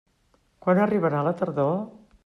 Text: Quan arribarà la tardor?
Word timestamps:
Quan 0.65 0.81
arribarà 0.87 1.23
la 1.29 1.37
tardor? 1.43 1.75